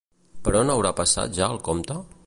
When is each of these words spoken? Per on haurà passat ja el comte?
Per 0.47 0.53
on 0.61 0.73
haurà 0.75 0.93
passat 1.03 1.37
ja 1.41 1.51
el 1.57 1.63
comte? 1.71 2.03